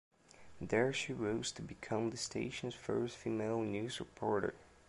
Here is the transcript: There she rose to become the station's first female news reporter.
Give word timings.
There 0.59 0.91
she 0.93 1.13
rose 1.13 1.51
to 1.51 1.61
become 1.61 2.09
the 2.09 2.17
station's 2.17 2.73
first 2.73 3.15
female 3.15 3.61
news 3.61 3.99
reporter. 3.99 4.55